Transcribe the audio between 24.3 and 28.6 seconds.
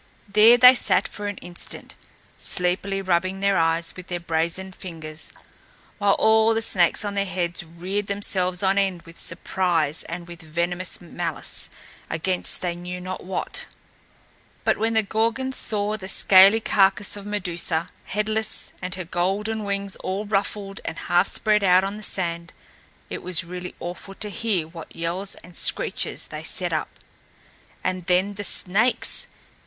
hear what yells and screeches they set up. And then the